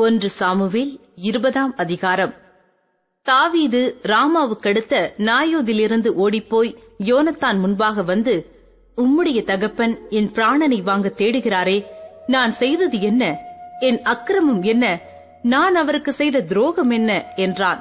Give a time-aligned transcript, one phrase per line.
[0.00, 2.34] ஒன்று சாமுவேல் இருபதாம் அதிகாரம்.
[3.22, 6.70] தாவீது ராமாவுக்கடுத்த நாயோதிலிருந்து ஓடிப்போய்
[7.04, 8.34] யோனத்தான் முன்பாக வந்து
[8.96, 11.84] உம்முடைய தகப்பன் என் பிராணனை வாங்க தேடுகிறாரே
[12.26, 13.22] நான் செய்தது என்ன?
[13.80, 15.00] என் அக்கிரமம் என்ன?
[15.42, 17.10] நான் அவருக்கு செய்த துரோகம் என்ன?
[17.36, 17.80] என்றான்.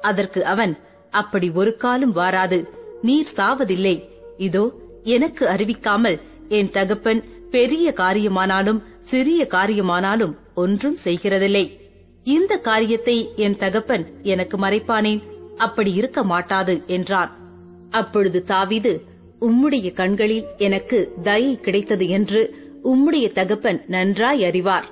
[0.00, 0.78] அதற்கு அவன்
[1.10, 2.58] அப்படி ஒரு காலும் வாராது
[3.02, 3.96] நீர் சாவதில்லை.
[4.36, 4.64] இதோ
[5.02, 11.80] எனக்கு அறிவிக்காமல் என் தகப்பன் பெரிய காரியமானாலும் சிறிய காரியமானாலும் ஒன்றும் செய்கிறதில்லை.
[12.24, 15.22] இந்த காரியத்தை என் தகப்பன் எனக்கு மறைப்பானேன்.
[15.56, 17.38] அப்படி இருக்க மாட்டாது என்றான்.
[17.90, 19.00] அப்பொழுது தாவிது
[19.40, 22.54] உம்முடைய கண்களில் எனக்கு தயை கிடைத்தது என்று
[22.84, 24.84] உம்முடைய தகப்பன் நன்றாய் அறிவார்.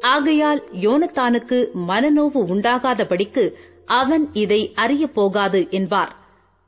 [0.00, 3.52] ஆகையால் யோனத்தானுக்கு மனநோவு உண்டாகாதபடிக்கு
[3.84, 6.16] அவன் இதை அறியப் போகாது என்பார்.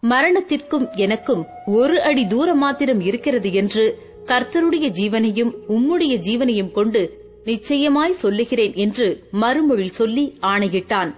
[0.00, 8.74] மரணத்திற்கும் எனக்கும் ஒரு அடி தூரம் மாத்திரம் இருக்கிறது என்று கர்த்தருடைய ஜீவனையும் உம்முடைய ஜீவனையும் கொண்டு நிச்சயமாய் சொல்லுகிறேன்
[8.74, 11.14] என்று மறுமொழி சொல்லி ஆணையிட்டான்.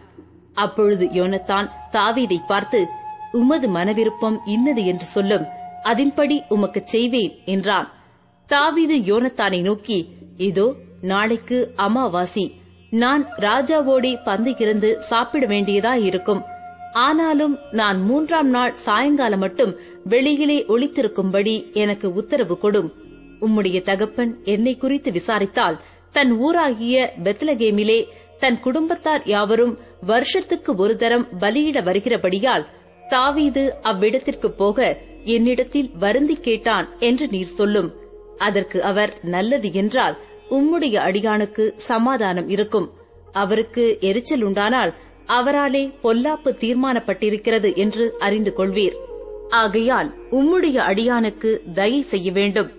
[0.55, 2.87] அப்பொழுது யோனத்தான் தாவீதை பார்த்து
[3.33, 5.45] உமது மனவிருப்பம் இன்னது என்று சொல்லும்.
[5.83, 7.89] அதன்படி உமக்குச் செய்வேன் என்றான்.
[8.47, 9.99] தாவீது யோனத்தானை நோக்கி
[10.37, 12.53] இதோ நாளைக்கு அமாவாசி.
[12.91, 16.43] நான் ராஜாவோடே பந்தியிருந்து சாப்பிட வேண்டியதாயிருக்கும்
[16.93, 22.91] ஆனாலும் நான் மூன்றாம் நாள் சாயங்காலம் மட்டும் வெளியிலே ஒளித்திருக்கும்படி எனக்கு உத்தரவு கொடும்.
[23.41, 25.81] உம்முடைய தகப்பன் என்னை குறித்து விசாரித்தால்
[26.13, 28.07] தன் ஊராகிய பெத்லகேமிலே
[28.39, 32.65] தன் குடும்பத்தார் யாவரும் வருஷத்துக்கு ஒரு தரம் பலியிட வருகிறபடியால்
[33.09, 37.95] தாவீது அவ்விடத்திற்கு போக என்னிடத்தில் வருந்தி கேட்டான் என்று நீர் சொல்லும்.
[38.37, 40.17] அதற்கு அவர் நல்லது என்றால்
[40.51, 42.93] உம்முடைய அடியானுக்கு சமாதானம் இருக்கும்.
[43.33, 44.95] அவருக்கு எரிச்சல் உண்டானால்
[45.27, 48.97] அவராலே பொல்லாப்பு தீர்மானப்பட்டிருக்கிறது என்று அறிந்து கொள்வீர்.
[49.49, 52.71] ஆகையால் உம்முடைய அடியானுக்கு தயை செய்ய வேண்டும்.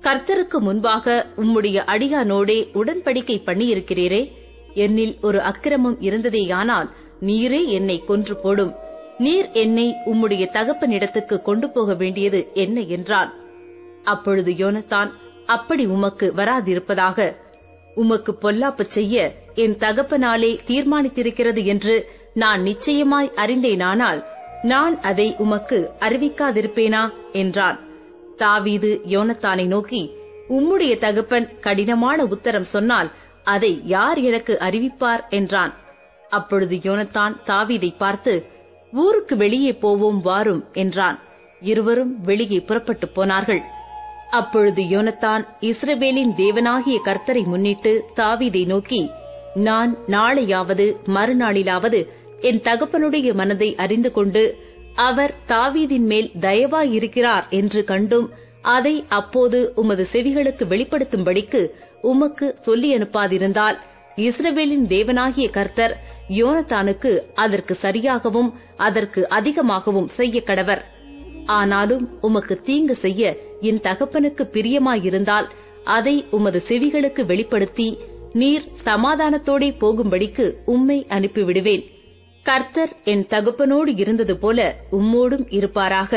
[0.00, 4.32] கர்த்தருக்கு முன்பாக உம்முடைய அடியானோடே உடன்படிக்கை பண்ணியிருக்கிறீரே.
[4.74, 8.74] என்னில் ஒரு அக்கிரமம் இருந்ததேயானால் நீரே என்னை கொன்று போடும்.
[9.18, 13.34] நீர் என்னை உம்முடைய தகப்பனிடத்துக்கு கொண்டு போக வேண்டியது என்ன என்றான்.
[14.04, 15.10] அப்பொழுது யோனத்தான்
[15.46, 17.36] அப்படி உமக்கு வராதிருப்பதாக.
[17.94, 24.24] உமக்கு பொல்லாப்பு செய்ய என் தகப்பனாலே தீர்மானித்திருக்கிறது என்று நான் நிச்சயமாய் அறிந்தேனானால்
[24.62, 27.10] நான் அதை உமக்கு அறிவிக்காதிருப்பேனா?
[27.32, 27.85] என்றான்.
[28.36, 30.10] தாவீது யோனத்தானை நோக்கி
[30.50, 33.10] உம்முடைய தகப்பன் கடினமான உத்தரம் சொன்னால்
[33.44, 35.28] அதை யார் எனக்கு அறிவிப்பார்?
[35.28, 35.74] என்றான்.
[36.30, 38.46] அப்பொழுது யோனத்தான் தாவீதை பார்த்து
[38.92, 41.18] ஊருக்கு வெளியே போவோம் வாரும் என்றான்.
[41.60, 43.62] இருவரும் வெளியே புறப்பட்டு போனார்கள்.
[44.30, 49.10] அப்பொழுது யோனத்தான் இஸ்ரவேலின் தேவனாகிய கர்த்தரை முன்னிட்டு தாவீதை நோக்கி
[49.54, 52.06] நான் நாளையாவது மறுநாளிலாவது
[52.40, 54.42] என் தகப்பனுடைய மனதை அறிந்து கொண்டு
[54.96, 58.30] அவர் தாவீதின் மேல் தயவாயிருக்கிறார் என்று கண்டும்
[58.62, 61.70] அதை அப்போது உமது செவிகளுக்கு வெளிப்படுத்தும்படிக்கு
[62.02, 63.76] உமக்கு சொல்லி அனுப்பாதிருந்தால்
[64.16, 70.84] இஸ்ரவேலின் தேவனாகிய கர்த்தர் யோனத்தானுக்கு அதற்கு சரியாகவும் அதற்கு அதிகமாகவும் செய்ய கடவர்.
[71.46, 75.46] ஆனாலும் உமக்கு தீங்கு செய்ய என் தகப்பனுக்கு பிரியமாயிருந்தால்
[75.84, 77.98] அதை உமது செவிகளுக்கு வெளிப்படுத்தி
[78.32, 81.95] நீர் சமாதானத்தோடே போகும்படிக்கு உம்மை அனுப்பிவிடுவேன்.
[82.46, 84.58] கர்த்தர் என் தகப்பனோடு இருந்தது போல
[84.92, 86.12] உம்மோடும் இருப்பாராக.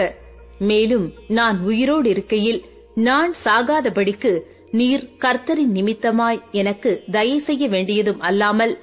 [0.60, 2.62] மேலும் நான் உயிரோடு இருக்கையில்
[3.02, 4.32] நான் சாகாதபடிக்கு
[4.72, 8.74] நீர் கர்த்தரின் நிமித்தமாய் எனக்கு தயை செய்ய வேண்டியதும் அல்லாமல்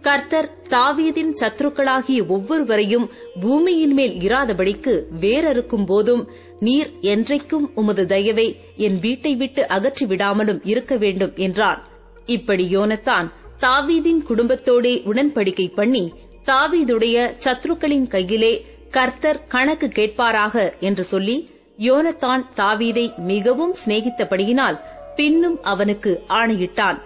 [0.00, 3.06] கர்த்தர் தாவீதின் சத்துருக்களாகிய ஒவ்வொருவரையும்
[3.40, 6.22] பூமியின் மேல் இராதபடிக்கு வேறறுக்கும் போதும்
[6.60, 11.80] நீர் என்றைக்கும் உமது தயவை என் வீட்டை விட்டு அகற்றி விடாமலும் இருக்க வேண்டும் என்றான்
[12.26, 13.28] இப்படி யோனத்தான்
[13.60, 16.04] தாவீதின் குடும்பத்தோடே உடன்படிக்கை பண்ணி
[16.46, 21.48] தாவீதுடைய சத்ருக்களின் கையிலே கர்த்தர் கணக்கு கேட்பாராக என்று சொல்லி
[21.78, 24.80] யோனத்தான் தாவீதை மிகவும் சிநேகித்தபடியினால்
[25.16, 26.98] பின்னும் அவனுக்கு ஆணையிட்டான்.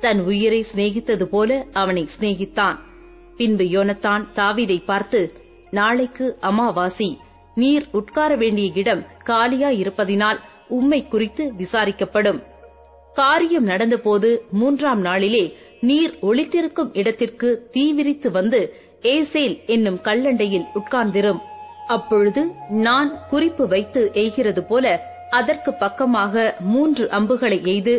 [0.00, 2.78] தன் உயிரை சிநேகித்தது போல அவனை சிநேகித்தான்.
[3.36, 5.32] பின்பு யோனத்தான் தாவீதை பார்த்து
[5.70, 7.16] நாளைக்கு அமாவாசி
[7.54, 10.38] நீர் உட்கார வேண்டிய இடம் காலியாயிருப்பதினால்
[10.68, 12.42] உம்மை குறித்து விசாரிக்கப்படும்.
[13.14, 18.60] காரியம் நடந்தபோது மூன்றாம் நாளிலே நீர் ஒளித்திருக்கும் இடத்திற்கு தீவிரித்து வந்து
[19.02, 21.40] ஏசேல் என்னும் கல்லண்டையில் உட்கார்ந்திரும்.
[21.86, 25.00] அப்பொழுது நான் குறிப்பு வைத்து எய்கிறது போல
[25.30, 27.94] அதற்கு பக்கமாக மூன்று அம்புகளை எய்து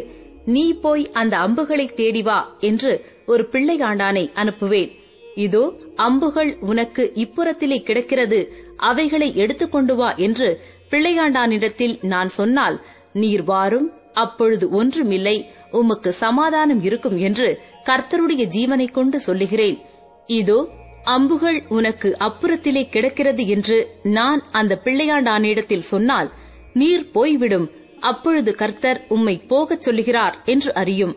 [0.45, 4.91] நீ போய் அந்த அம்புகளை தேடி வா என்று ஒரு பிள்ளையாண்டானை அனுப்புவேன்.
[5.35, 8.39] இதோ அம்புகள் உனக்கு இப்புறத்திலே கிடக்கிறது
[8.77, 12.81] அவைகளை எடுத்துக்கொண்டு வா என்று பிள்ளையாண்டானிடத்தில் நான் சொன்னால்
[13.13, 19.77] நீர் வாரும் அப்பொழுது ஒன்றுமில்லை உமக்கு சமாதானம் இருக்கும் என்று கர்த்தருடைய ஜீவனை கொண்டு சொல்லுகிறேன்.
[20.25, 20.59] இதோ
[21.03, 26.31] அம்புகள் உனக்கு அப்புறத்திலே கிடக்கிறது என்று நான் அந்த பிள்ளையாண்டானிடத்தில் சொன்னால்
[26.73, 27.67] நீர் போய்விடும்.
[27.99, 31.15] அப்பொழுது கர்த்தர் உம்மை போகச் சொல்லுகிறார் என்று அறியும்.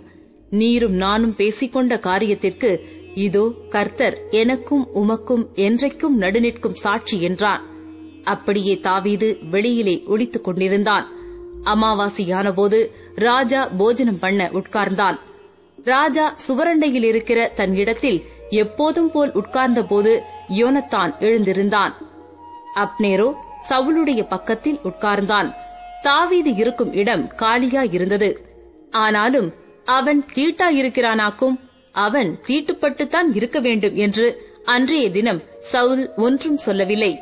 [0.50, 2.80] நீரும் நானும் பேசிக்கொண்ட காரியத்திற்கு
[3.14, 7.62] இதோ கர்த்தர் எனக்கும் உமக்கும் என்றைக்கும் நடுநிற்கும் சாட்சி என்றான்
[8.24, 11.06] அப்படியே தாவீது வெளியிலே ஒளித்துக் கொண்டிருந்தான்.
[11.64, 12.78] அமாவாசையானபோது
[13.14, 15.18] ராஜா போஜனம் பண்ண உட்கார்ந்தான்.
[15.84, 21.92] ராஜா சுவரண்டையில் இருக்கிற தன் இடத்தில் எப்போதும் போல் உட்கார்ந்தபோது யோனத்தான் எழுந்திருந்தான்.
[22.74, 23.34] அப்னேரோ
[23.68, 25.54] சவுளுடைய பக்கத்தில் உட்கார்ந்தான்.
[26.02, 28.46] தாவீது இருக்கும் இடம் காலியா இருந்தது.
[28.90, 29.54] ஆனாலும்
[29.84, 31.60] அவன் தீட்டாயிருக்கிறானாக்கும்
[31.92, 37.18] அவன் தீட்டுப்பட்டுத்தான் இருக்க வேண்டும் என்று அன்றைய தினம் சவுல் ஒன்றும் சொல்லவில்லை.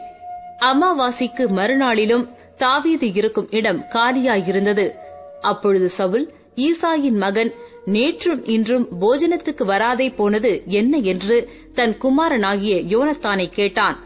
[0.59, 4.95] அமாவாசைக்கு மறுநாளிலும் தாவீது இருக்கும் இடம் காலியாயிருந்தது
[5.41, 7.55] அப்பொழுது சவுல் ஈசாயின் மகன்
[7.87, 13.97] நேற்றும் இன்றும் போஜனத்துக்கு வராதே போனது என்ன என்று தன் குமாரனாகிய யோனத்தானை கேட்டான்.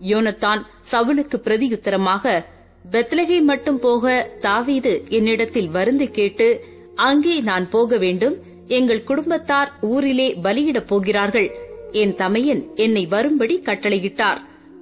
[0.00, 2.44] யோனத்தான் சவுலுக்கு பிரதியுத்தரமாக
[2.90, 6.64] பெத்லகை மட்டும் போக தாவீது என்னிடத்தில் வருந்து கேட்டு
[6.94, 8.36] அங்கே நான் போக வேண்டும்.
[8.68, 11.50] எங்கள் குடும்பத்தார் ஊரிலே பலியிடப் போகிறார்கள்.
[11.92, 14.38] என் தமையன் என்னை வரும்படி கட்டளையிட்டார்.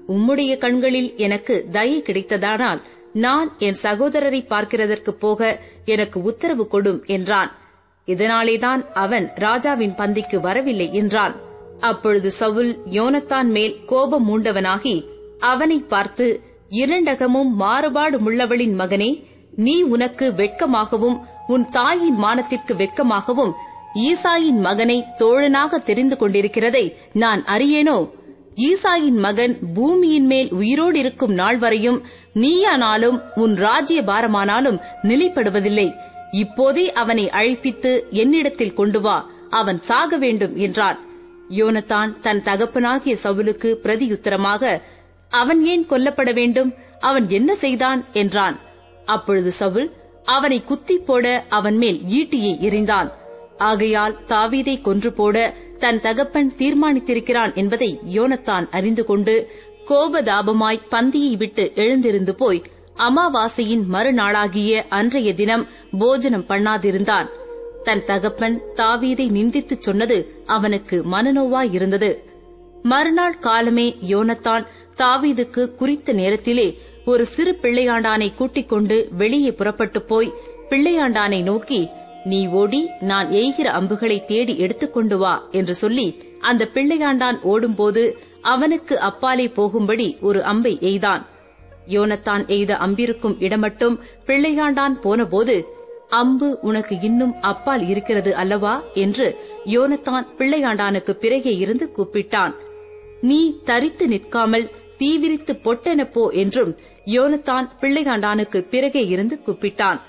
[0.08, 2.82] உம்முடைய கண்களில் எனக்கு தயை கிடைத்ததானால்
[3.12, 7.52] நான் என் சகோதரரை பார்க்கிறதற்கு போக எனக்கு உத்தரவு கொடும் என்றான்.
[8.06, 11.36] இதனாலேதான் அவன் ராஜாவின் பந்திக்கு வரவில்லை என்றான்.
[11.80, 19.24] அப்பொழுது சவுல் யோனத்தான் மேல் கோபம் மூண்டவனாகி அவனை பார்த்து இரண்டகமும் மாறுபாடுமுள்ளவளின் மகனே
[19.54, 23.52] நீ உனக்கு வெட்கமாகவும் உன் தாயின் மானத்திற்கு வெட்கமாகவும்
[23.94, 28.10] ஈசாயின் மகனை தோழனாக தெரிந்து கொண்டிருக்கிறதை நான் அறியேனோ?
[28.56, 32.02] ஈசாயின் மகன் பூமியின் மேல் உயிரோடு இருக்கும் நாள் வரையும்
[32.34, 35.94] நீயானாலும் உன் ராஜ்ய பாரமானாலும் நிலைப்படுவதில்லை.
[36.30, 40.98] இப்போதே அவனை அழைப்பித்து என்னிடத்தில் கொண்டு வா அவன் சாக வேண்டும் என்றான்.
[41.50, 44.80] யோனத்தான் தன் தகப்பனாகிய சவுலுக்கு பிரதியுத்தரமாக
[45.28, 46.74] அவன் ஏன் கொல்லப்பட வேண்டும்?
[47.00, 48.04] அவன் என்ன செய்தான்?
[48.12, 48.60] என்றான்.
[49.04, 49.92] அப்பொழுது சவுல்
[50.24, 53.10] அவனை குத்தி போட அவன் மேல் ஈட்டியை எறிந்தான்.
[53.58, 59.34] ஆகையால் தாவீதை கொன்று போட தன் தகப்பன் தீர்மானித்திருக்கிறான் என்பதை யோனத்தான் அறிந்து கொண்டு
[59.86, 62.62] கோபதாபமாய் பந்தியை விட்டு எழுந்திருந்து போய்
[62.98, 65.64] அமாவாசையின் மறுநாளாகிய அன்றைய தினம்
[65.98, 67.28] போஜனம் பண்ணாதிருந்தான்.
[67.82, 72.10] தன் தகப்பன் தாவீதை நிந்தித்துச் சொன்னது அவனுக்கு மனநோவாயிருந்தது.
[72.82, 76.68] மறுநாள் காலமே யோனத்தான் தாவீதுக்கு குறித்த நேரத்திலே
[77.06, 80.32] ஒரு சிறு பிள்ளையாண்டானை கூட்டிக் கொண்டு வெளியே புறப்பட்டு போய்
[80.68, 81.88] பிள்ளையாண்டானை நோக்கி
[82.24, 89.48] நீ ஓடி நான் எய்கிற அம்புகளை தேடி எடுத்துக்கொண்டு வா என்று சொல்லி அந்த பிள்ளையாண்டான் ஓடும்போது அவனுக்கு அப்பாலே
[89.48, 91.22] போகும்படி ஒரு அம்பை எய்தான்.
[91.86, 95.66] யோனத்தான் எய்த அம்பிருக்கும் இடமட்டும் பிள்ளையாண்டான் போனபோது
[96.08, 98.82] அம்பு உனக்கு இன்னும் அப்பால் இருக்கிறது அல்லவா?
[98.94, 102.54] என்று யோனத்தான் பிள்ளையாண்டானுக்கு பிறகே இருந்து கூப்பிட்டான்.
[103.20, 106.76] நீ தரித்து நிற்காமல் தீவிரித்து பொட்டெனப்போ என்றும்
[107.06, 110.00] யோனத்தான் பிள்ளையாண்டானுக்கு பிறகே இருந்து கூப்பிட்டான்.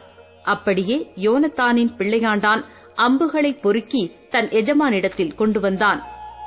[0.44, 2.64] அப்படியே யோனத்தானின் பிள்ளையாண்டான்
[2.96, 6.02] அம்புகளை பொறுக்கி தன் எஜமானிடத்தில் கொண்டு வந்தான்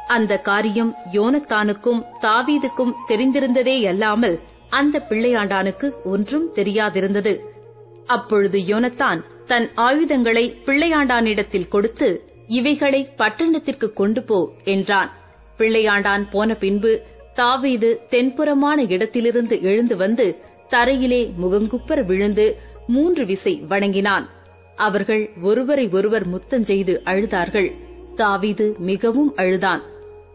[0.08, 4.36] அந்த காரியம் யோனத்தானுக்கும் தாவீதுக்கும் தெரிந்திருந்ததேயல்லாமல்
[4.68, 7.40] அந்த பிள்ளையாண்டானுக்கு ஒன்றும் தெரியாதிருந்தது.
[8.06, 12.08] அப்பொழுது யோனத்தான் தன் ஆயுதங்களை பிள்ளையாண்டானிடத்தில் கொடுத்து
[12.48, 15.10] இவைகளை பட்டணத்திற்கு கொண்டு போ என்றான்.
[15.58, 17.02] பிள்ளையாண்டான் போன பின்பு
[17.34, 20.26] தாவீது தென்புறமான இடத்திலிருந்து எழுந்து வந்து
[20.70, 22.46] தரையிலே முகங்குப்பர விழுந்து
[22.86, 24.28] மூன்று விசை வணங்கினான்.
[24.76, 27.72] அவர்கள் ஒருவரை ஒருவர் முத்தஞ்செய்து அழுதார்கள்.
[28.14, 29.82] தாவீது மிகவும் அழுதான்.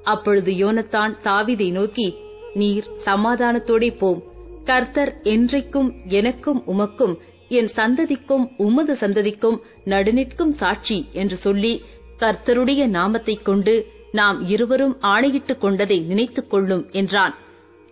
[0.03, 2.15] அப்பொழுது யோனத்தான் தாவிதை நோக்கி
[2.53, 4.21] நீர் சமாதானத்தோடே போம்
[4.65, 7.17] கர்த்தர் என்றைக்கும் எனக்கும் உமக்கும்
[7.49, 11.81] என் சந்ததிக்கும் உமது சந்ததிக்கும் நடுநிற்கும் சாட்சி என்று சொல்லி
[12.19, 17.35] கர்த்தருடைய நாமத்தைக் கொண்டு நாம் இருவரும் ஆணையிட்டுக் கொண்டதை நினைத்துக் கொள்ளும் என்றான்.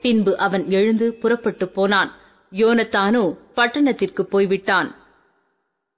[0.01, 2.11] பின்பு அவன் எழுந்து புறப்பட்டுப் போனான்.
[2.51, 4.89] யோனத்தானோ பட்டணத்திற்கு போய்விட்டான்.